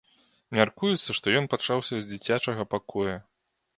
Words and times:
Мяркуецца, 0.59 1.15
што 1.19 1.27
ён 1.41 1.45
пачаўся 1.53 1.95
з 1.99 2.03
дзіцячага 2.13 2.67
пакоя. 2.73 3.15